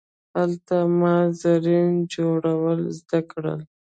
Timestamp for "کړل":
3.31-3.59